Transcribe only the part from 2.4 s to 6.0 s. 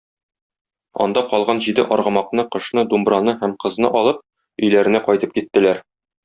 кошны, думбраны һәм кызны алып, өйләренә кайтып киттеләр.